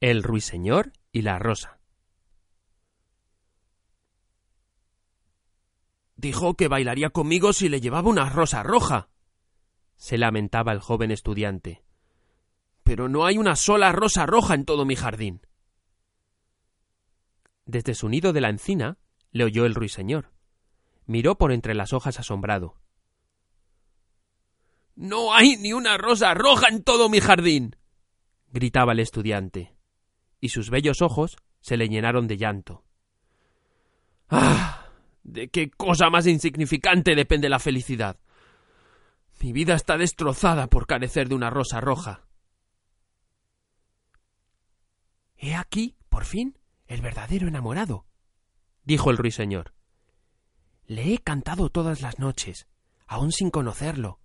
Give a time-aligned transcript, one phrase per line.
[0.00, 1.80] El ruiseñor y la rosa.
[6.14, 9.08] Dijo que bailaría conmigo si le llevaba una rosa roja.
[9.96, 11.82] se lamentaba el joven estudiante.
[12.84, 15.44] Pero no hay una sola rosa roja en todo mi jardín.
[17.64, 18.98] Desde su nido de la encina
[19.32, 20.32] le oyó el ruiseñor.
[21.06, 22.80] Miró por entre las hojas asombrado.
[24.94, 27.74] No hay ni una rosa roja en todo mi jardín.
[28.50, 29.77] gritaba el estudiante,
[30.40, 32.84] y sus bellos ojos se le llenaron de llanto.
[34.28, 34.86] ¡Ah!
[35.22, 38.18] ¿De qué cosa más insignificante depende la felicidad?
[39.40, 42.26] Mi vida está destrozada por carecer de una rosa roja.
[45.36, 48.06] He aquí, por fin, el verdadero enamorado,
[48.84, 49.74] dijo el ruiseñor.
[50.86, 52.66] Le he cantado todas las noches,
[53.06, 54.20] aun sin conocerlo.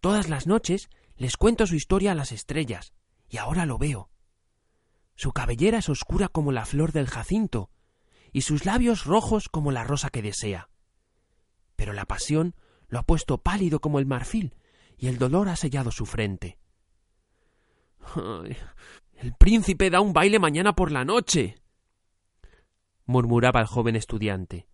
[0.00, 2.92] Todas las noches les cuento su historia a las estrellas,
[3.28, 4.10] y ahora lo veo.
[5.16, 7.70] Su cabellera es oscura como la flor del jacinto,
[8.32, 10.68] y sus labios rojos como la rosa que desea.
[11.74, 12.54] Pero la pasión
[12.88, 14.54] lo ha puesto pálido como el marfil,
[14.98, 16.58] y el dolor ha sellado su frente.
[19.14, 21.56] el príncipe da un baile mañana por la noche.
[23.06, 24.68] murmuraba el joven estudiante.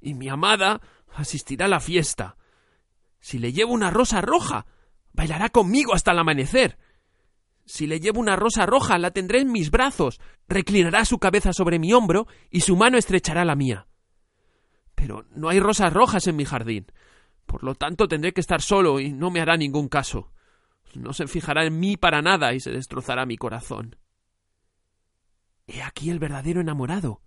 [0.00, 0.80] Y mi amada
[1.14, 2.36] asistirá a la fiesta.
[3.18, 4.66] Si le llevo una rosa roja,
[5.12, 6.78] bailará conmigo hasta el amanecer.
[7.64, 11.78] Si le llevo una rosa roja, la tendré en mis brazos, reclinará su cabeza sobre
[11.78, 13.86] mi hombro y su mano estrechará la mía.
[14.94, 16.86] Pero no hay rosas rojas en mi jardín.
[17.46, 20.32] Por lo tanto tendré que estar solo y no me hará ningún caso.
[20.94, 23.96] No se fijará en mí para nada y se destrozará mi corazón.
[25.66, 27.22] He aquí el verdadero enamorado,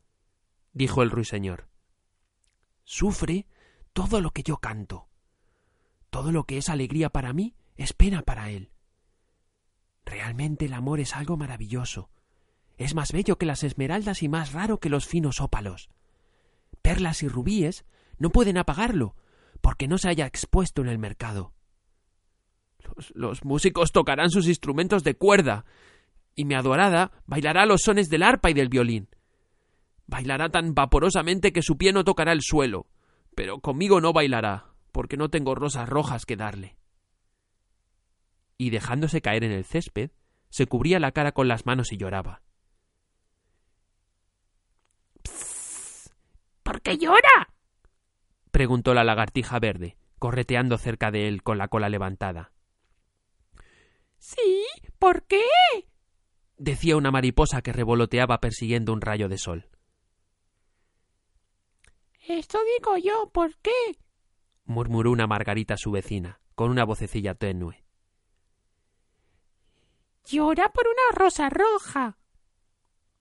[0.74, 1.69] dijo el ruiseñor.
[2.84, 3.47] Sufre
[3.94, 5.08] todo lo que yo canto.
[6.09, 8.72] Todo lo que es alegría para mí es pena para él.
[10.06, 12.09] Realmente el amor es algo maravilloso.
[12.78, 15.90] Es más bello que las esmeraldas y más raro que los finos ópalos.
[16.81, 17.86] Perlas y rubíes
[18.18, 19.16] no pueden apagarlo,
[19.62, 21.53] porque no se haya expuesto en el mercado.
[23.14, 25.66] Los, músicos tocarán sus instrumentos de cuerda,
[26.35, 29.08] y mi adorada bailará los sones del arpa y del violín.
[30.06, 32.88] Bailará tan vaporosamente que su pie no tocará el suelo,
[33.35, 36.75] pero conmigo no bailará, porque no tengo rosas rojas que darle
[38.63, 40.12] y dejándose caer en el césped,
[40.50, 42.41] se cubría la cara con las manos y lloraba.
[46.63, 47.53] ¿Por qué llora?
[48.52, 52.52] preguntó la lagartija verde, correteando cerca de él con la cola levantada.
[54.18, 54.66] Sí,
[55.00, 55.44] ¿por qué?
[56.57, 59.69] decía una mariposa que revoloteaba persiguiendo un rayo de sol.
[62.25, 63.72] Esto digo yo, ¿por qué?
[64.63, 67.83] murmuró una margarita su vecina, con una vocecilla tenue.
[70.25, 72.17] Llora por una rosa roja.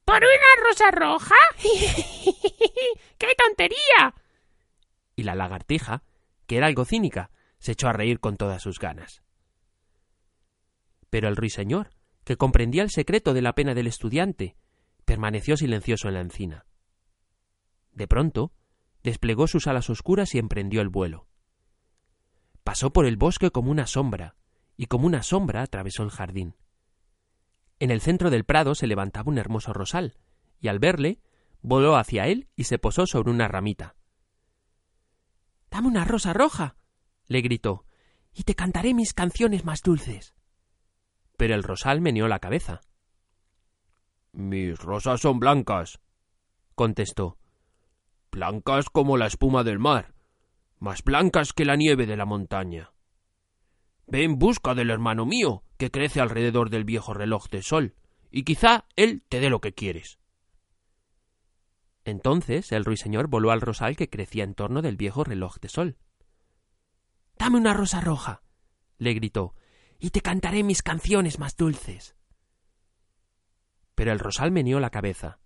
[0.04, 1.34] ¿Por una rosa roja?
[3.18, 4.14] ¡Qué tontería!
[5.16, 6.02] Y la lagartija,
[6.46, 9.22] que era algo cínica, se echó a reír con todas sus ganas.
[11.10, 11.90] Pero el ruiseñor,
[12.24, 14.56] que comprendía el secreto de la pena del estudiante,
[15.04, 16.66] permaneció silencioso en la encina.
[17.92, 18.52] De pronto,
[19.02, 21.26] desplegó sus alas oscuras y emprendió el vuelo.
[22.64, 24.36] Pasó por el bosque como una sombra,
[24.76, 26.56] y como una sombra atravesó el jardín.
[27.82, 30.15] En el centro del prado se levantaba un hermoso rosal,
[30.60, 31.20] y al verle,
[31.62, 33.97] voló hacia él y se posó sobre una ramita.
[35.69, 36.76] Dame una rosa roja,
[37.26, 37.84] le gritó,
[38.32, 40.32] y te cantaré mis canciones más dulces.
[41.37, 42.82] Pero el rosal meneó la cabeza.
[44.31, 45.99] Mis rosas son blancas,
[46.76, 47.37] contestó.
[48.31, 50.14] Blancas como la espuma del mar,
[50.79, 52.92] más blancas que la nieve de la montaña.
[54.12, 57.94] Ve en busca del hermano mío, que crece alrededor del viejo reloj de sol,
[58.31, 60.19] y quizá él te dé lo que quieres.
[62.05, 65.97] Entonces el ruiseñor voló al rosal que crecía en torno del viejo reloj de sol.
[67.38, 68.43] Dame una rosa roja,
[68.99, 69.55] le gritó,
[69.99, 72.15] y te cantaré mis canciones más dulces.
[73.94, 75.41] Pero el rosal meneó la cabeza.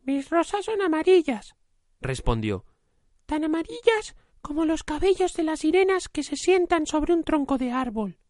[0.00, 1.56] Mis rosas son amarillas,
[2.00, 2.64] respondió.
[3.26, 4.16] Tan amarillas
[4.46, 8.20] como los cabellos de las sirenas que se sientan sobre un tronco de árbol,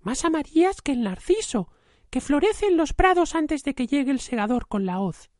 [0.00, 1.72] más amarillas que el narciso,
[2.10, 5.30] que florece en los prados antes de que llegue el segador con la hoz.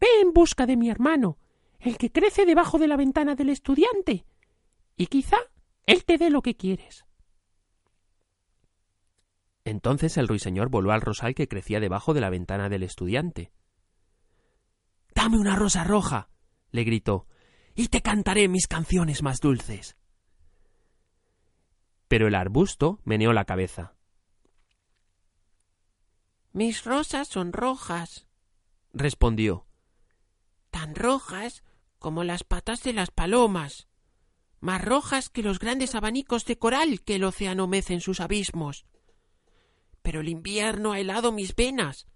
[0.00, 1.38] Ve en busca de mi hermano,
[1.78, 4.26] el que crece debajo de la ventana del estudiante,
[4.96, 5.36] y quizá
[5.86, 7.04] él te dé lo que quieres.
[9.64, 13.52] Entonces el ruiseñor voló al rosal que crecía debajo de la ventana del estudiante.
[15.14, 16.28] Dame una rosa roja,
[16.72, 17.28] le gritó,
[17.74, 19.96] y te cantaré mis canciones más dulces.
[22.08, 23.94] Pero el arbusto meneó la cabeza.
[26.52, 28.28] Mis rosas son rojas,
[28.92, 29.66] respondió.
[30.70, 31.64] Tan rojas
[31.98, 33.88] como las patas de las palomas,
[34.60, 38.86] más rojas que los grandes abanicos de coral que el océano mece en sus abismos.
[40.02, 42.06] Pero el invierno ha helado mis venas,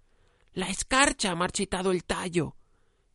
[0.53, 2.55] la escarcha ha marchitado el tallo,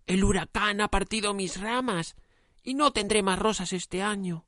[0.07, 2.17] el huracán ha partido mis ramas,
[2.65, 4.47] y no tendré más rosas este año.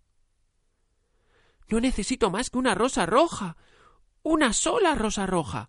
[1.68, 3.56] No necesito más que una rosa roja,
[4.22, 5.68] una sola rosa roja.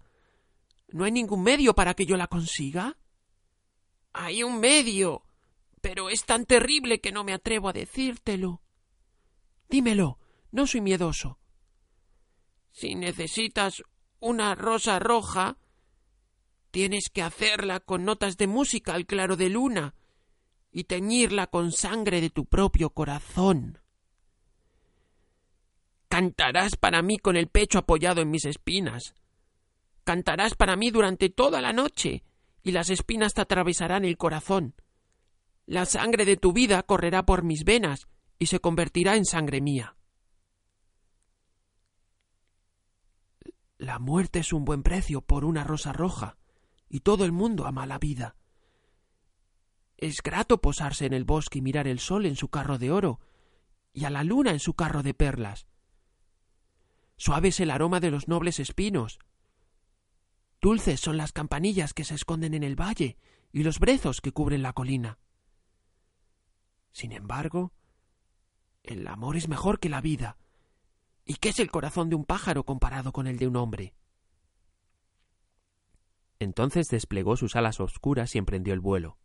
[0.88, 2.98] ¿No hay ningún medio para que yo la consiga?
[4.14, 5.24] Hay un medio,
[5.82, 8.62] pero es tan terrible que no me atrevo a decírtelo.
[9.70, 10.18] Dímelo,
[10.52, 11.40] no soy miedoso.
[12.72, 13.84] Si necesitas
[14.20, 15.58] una rosa roja,
[16.72, 19.96] tienes que hacerla con notas de música al claro de luna
[20.72, 23.80] y teñirla con sangre de tu propio corazón.
[26.08, 29.14] Cantarás para mí con el pecho apoyado en mis espinas.
[30.04, 32.24] Cantarás para mí durante toda la noche,
[32.64, 34.76] y las espinas te atravesarán el corazón.
[35.66, 38.08] La sangre de tu vida correrá por mis venas
[38.40, 39.98] y se convertirá en sangre mía.
[43.78, 46.38] La muerte es un buen precio por una rosa roja,
[46.90, 48.37] y todo el mundo ama la vida.
[49.98, 53.20] Es grato posarse en el bosque y mirar el sol en su carro de oro,
[53.94, 55.68] y a la luna en su carro de perlas.
[57.18, 59.18] Suave es el aroma de los nobles espinos.
[60.62, 63.18] Dulces son las campanillas que se esconden en el valle
[63.52, 65.18] y los brezos que cubren la colina.
[66.92, 67.74] Sin embargo,
[68.84, 70.38] el amor es mejor que la vida.
[71.26, 73.96] ¿Y qué es el corazón de un pájaro comparado con el de un hombre?
[76.40, 79.18] Entonces desplegó sus alas oscuras y emprendió el vuelo.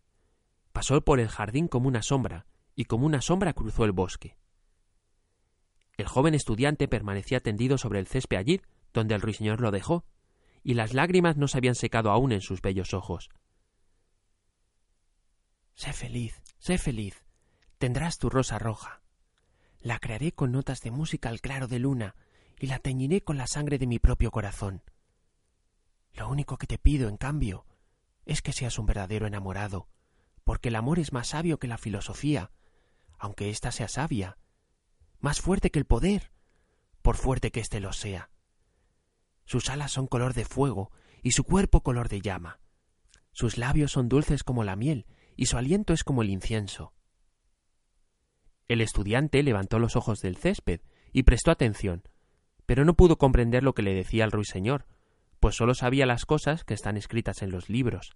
[0.72, 4.36] Pasó por el jardín como una sombra, y como una sombra cruzó el bosque.
[5.96, 8.60] El joven estudiante permanecía tendido sobre el césped allí
[8.92, 10.04] donde el ruiseñor lo dejó,
[10.62, 13.30] y las lágrimas no se habían secado aún en sus bellos ojos.
[15.74, 17.24] Sé feliz, sé feliz.
[17.78, 19.02] Tendrás tu rosa roja.
[19.80, 22.14] La crearé con notas de música al claro de luna,
[22.60, 24.82] y la teñiré con la sangre de mi propio corazón.
[26.12, 27.66] Lo único que te pido, en cambio,
[28.24, 29.88] es que seas un verdadero enamorado,
[30.44, 32.50] porque el amor es más sabio que la filosofía,
[33.18, 34.38] aunque ésta sea sabia,
[35.20, 36.32] más fuerte que el poder,
[37.02, 38.30] por fuerte que éste lo sea.
[39.44, 40.90] Sus alas son color de fuego
[41.22, 42.60] y su cuerpo color de llama.
[43.32, 45.06] Sus labios son dulces como la miel
[45.36, 46.92] y su aliento es como el incienso.
[48.68, 50.80] El estudiante levantó los ojos del césped
[51.12, 52.02] y prestó atención,
[52.66, 54.86] pero no pudo comprender lo que le decía el ruiseñor,
[55.40, 58.12] pues sólo sabía las cosas que están escritas en los libros.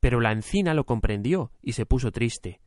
[0.00, 2.60] Pero la encina lo comprendió y se puso triste,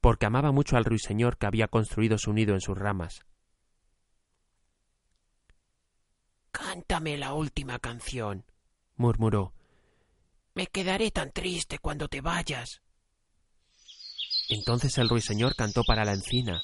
[0.00, 3.22] porque amaba mucho al ruiseñor que había construido su nido en sus ramas.
[6.52, 8.44] Cántame la última canción,
[8.96, 9.54] murmuró.
[10.54, 12.82] Me quedaré tan triste cuando te vayas.
[14.48, 16.62] Entonces el ruiseñor cantó para la encina,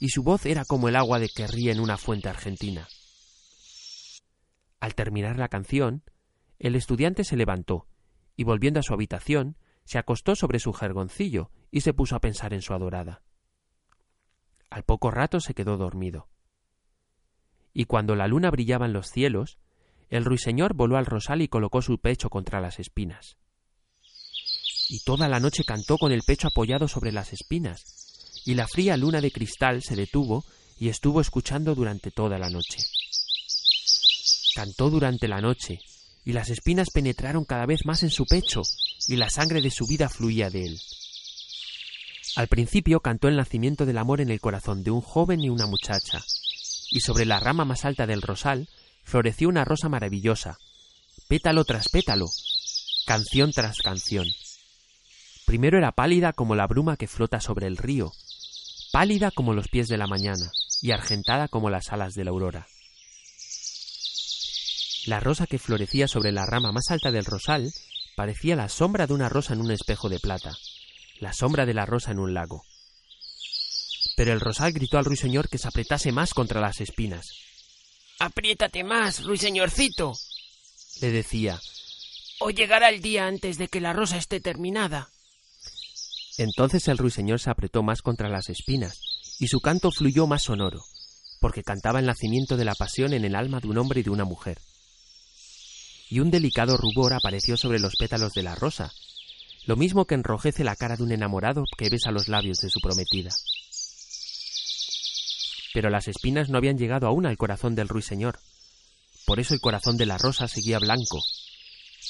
[0.00, 2.88] y su voz era como el agua de que ríe en una fuente argentina.
[4.80, 6.04] Al terminar la canción,
[6.58, 7.86] el estudiante se levantó
[8.38, 12.54] y volviendo a su habitación, se acostó sobre su jergoncillo y se puso a pensar
[12.54, 13.20] en su adorada.
[14.70, 16.28] Al poco rato se quedó dormido.
[17.74, 19.58] Y cuando la luna brillaba en los cielos,
[20.08, 23.38] el ruiseñor voló al rosal y colocó su pecho contra las espinas.
[24.88, 28.96] Y toda la noche cantó con el pecho apoyado sobre las espinas, y la fría
[28.96, 30.44] luna de cristal se detuvo
[30.78, 32.78] y estuvo escuchando durante toda la noche.
[34.54, 35.80] Cantó durante la noche,
[36.28, 38.60] y las espinas penetraron cada vez más en su pecho,
[39.06, 40.80] y la sangre de su vida fluía de él.
[42.36, 45.66] Al principio cantó el nacimiento del amor en el corazón de un joven y una
[45.66, 46.22] muchacha,
[46.90, 48.68] y sobre la rama más alta del rosal
[49.04, 50.58] floreció una rosa maravillosa,
[51.28, 52.26] pétalo tras pétalo,
[53.06, 54.26] canción tras canción.
[55.46, 58.12] Primero era pálida como la bruma que flota sobre el río,
[58.92, 62.66] pálida como los pies de la mañana y argentada como las alas de la aurora.
[65.08, 67.72] La rosa que florecía sobre la rama más alta del rosal
[68.14, 70.54] parecía la sombra de una rosa en un espejo de plata,
[71.18, 72.62] la sombra de la rosa en un lago.
[74.18, 77.26] Pero el rosal gritó al ruiseñor que se apretase más contra las espinas.
[78.18, 80.12] Apriétate más, ruiseñorcito.
[81.00, 81.58] le decía,
[82.38, 85.08] o llegará el día antes de que la rosa esté terminada.
[86.36, 89.00] Entonces el ruiseñor se apretó más contra las espinas,
[89.38, 90.84] y su canto fluyó más sonoro,
[91.40, 94.10] porque cantaba el nacimiento de la pasión en el alma de un hombre y de
[94.10, 94.58] una mujer.
[96.10, 98.92] Y un delicado rubor apareció sobre los pétalos de la rosa,
[99.66, 102.80] lo mismo que enrojece la cara de un enamorado que besa los labios de su
[102.80, 103.30] prometida.
[105.74, 108.38] Pero las espinas no habían llegado aún al corazón del ruiseñor.
[109.26, 111.22] Por eso el corazón de la rosa seguía blanco,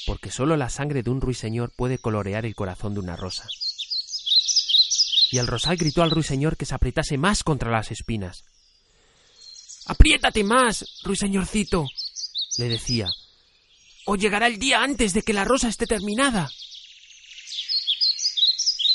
[0.05, 3.49] porque sólo la sangre de un ruiseñor puede colorear el corazón de una rosa.
[5.31, 8.45] Y el rosal gritó al ruiseñor que se apretase más contra las espinas.
[9.85, 11.87] Apriétate más, ruiseñorcito,
[12.57, 13.11] le decía,
[14.05, 16.49] o llegará el día antes de que la rosa esté terminada.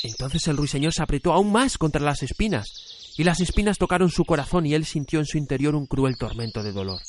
[0.03, 4.25] Entonces el ruiseñor se apretó aún más contra las espinas, y las espinas tocaron su
[4.25, 7.01] corazón y él sintió en su interior un cruel tormento de dolor.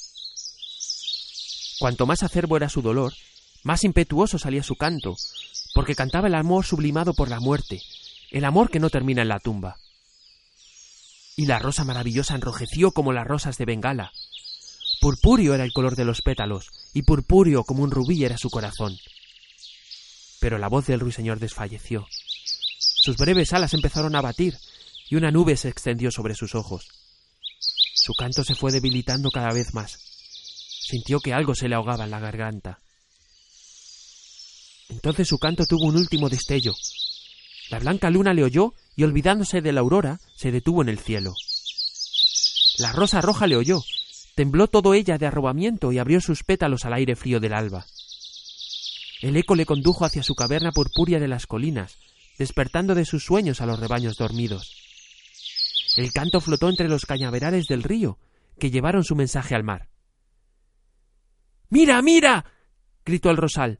[1.79, 3.13] Cuanto más acerbo era su dolor,
[3.65, 5.17] más impetuoso salía su canto,
[5.75, 7.83] porque cantaba el amor sublimado por la muerte,
[8.31, 9.77] el amor que no termina en la tumba.
[11.37, 14.13] Y la rosa maravillosa enrojeció como las rosas de Bengala.
[15.07, 18.99] Purpúreo era el color de los pétalos, y purpúreo como un rubí era su corazón.
[20.41, 22.09] Pero la voz del ruiseñor desfalleció.
[22.77, 24.59] Sus breves alas empezaron a batir,
[25.09, 26.89] y una nube se extendió sobre sus ojos.
[27.95, 29.97] Su canto se fue debilitando cada vez más.
[30.81, 32.81] Sintió que algo se le ahogaba en la garganta.
[34.89, 36.75] Entonces su canto tuvo un último destello.
[37.71, 41.33] La blanca luna le oyó y olvidándose de la aurora, se detuvo en el cielo.
[42.79, 43.85] La rosa roja le oyó,
[44.37, 47.87] tembló todo ella de arrobamiento y abrió sus pétalos al aire frío del alba.
[49.23, 51.97] El eco le condujo hacia su caverna purpúrea de las colinas,
[52.39, 54.77] despertando de sus sueños a los rebaños dormidos.
[55.97, 58.19] El canto flotó entre los cañaverales del río,
[58.59, 59.89] que llevaron su mensaje al mar.
[61.71, 62.45] ¡Mira, mira!
[63.07, 63.79] gritó el rosal.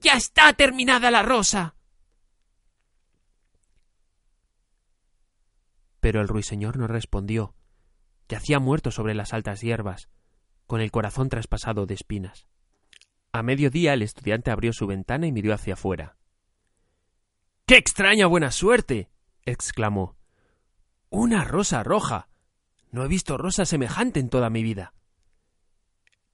[0.00, 1.76] ¡Ya está terminada la rosa!
[6.00, 7.54] Pero el ruiseñor no respondió.
[8.28, 10.08] Yacía muerto sobre las altas hierbas,
[10.66, 12.46] con el corazón traspasado de espinas.
[13.32, 16.16] A mediodía el estudiante abrió su ventana y miró hacia afuera.
[17.66, 19.10] ¡Qué extraña buena suerte!
[19.42, 20.16] exclamó.
[21.10, 22.28] Una rosa roja.
[22.90, 24.94] No he visto rosa semejante en toda mi vida.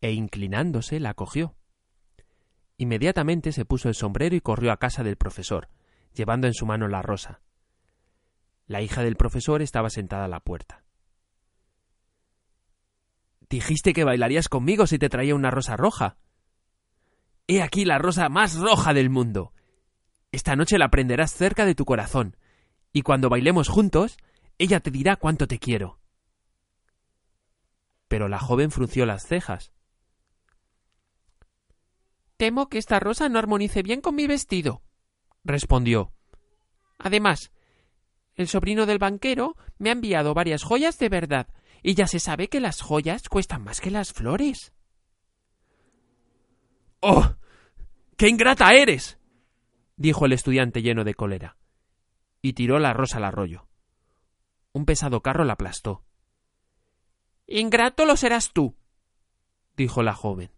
[0.00, 1.54] E inclinándose la cogió.
[2.76, 5.68] Inmediatamente se puso el sombrero y corrió a casa del profesor,
[6.14, 7.40] llevando en su mano la rosa.
[8.66, 10.84] La hija del profesor estaba sentada a la puerta.
[13.50, 16.16] Dijiste que bailarías conmigo si te traía una rosa roja.
[17.48, 19.52] He aquí la rosa más roja del mundo.
[20.30, 22.36] Esta noche la prenderás cerca de tu corazón,
[22.92, 24.18] y cuando bailemos juntos,
[24.56, 25.98] ella te dirá cuánto te quiero.
[28.06, 29.72] Pero la joven frunció las cejas.
[32.36, 34.82] Temo que esta rosa no armonice bien con mi vestido,
[35.42, 36.12] respondió.
[36.98, 37.50] Además,
[38.36, 41.48] el sobrino del banquero me ha enviado varias joyas de verdad,
[41.82, 44.72] y ya se sabe que las joyas cuestan más que las flores.
[47.00, 47.34] ¡Oh!
[48.16, 49.18] ¡Qué ingrata eres!
[49.96, 51.56] dijo el estudiante lleno de cólera,
[52.42, 53.68] y tiró la rosa al arroyo.
[54.72, 56.04] Un pesado carro la aplastó.
[57.46, 58.76] Ingrato lo serás tú,
[59.76, 60.50] dijo la joven.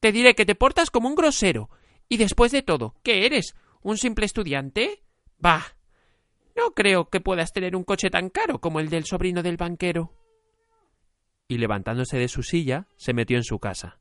[0.00, 1.70] Te diré que te portas como un grosero,
[2.08, 3.54] y después de todo, ¿qué eres?
[3.82, 5.02] ¿Un simple estudiante?
[5.38, 5.76] Bah.
[6.56, 10.12] No creo que puedas tener un coche tan caro como el del sobrino del banquero.
[11.48, 13.98] Y levantándose de su silla, se metió en su casa.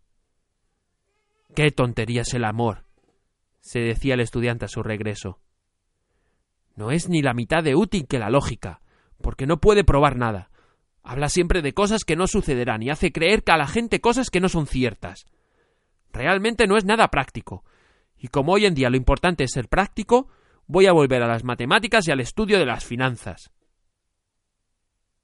[1.56, 2.86] ¡Qué tontería es el amor!
[3.62, 5.40] se decía el estudiante a su regreso.
[6.76, 8.82] No es ni la mitad de útil que la lógica,
[9.22, 10.50] porque no puede probar nada.
[11.04, 14.40] Habla siempre de cosas que no sucederán y hace creer a la gente cosas que
[14.40, 15.26] no son ciertas.
[16.12, 17.64] Realmente no es nada práctico.
[18.18, 20.28] Y como hoy en día lo importante es ser práctico,
[20.72, 23.52] voy a volver a las matemáticas y al estudio de las finanzas.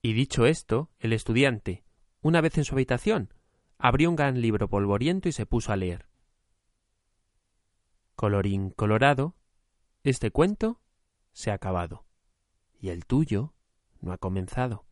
[0.02, 1.86] Y dicho esto, el estudiante,
[2.22, 3.34] una vez en su habitación,
[3.78, 6.10] abrió un gran libro polvoriento y se puso a leer.
[8.18, 9.38] Colorín colorado,
[10.04, 10.82] este cuento
[11.32, 12.06] se ha acabado
[12.82, 13.54] y el tuyo
[14.02, 14.87] no ha comenzado.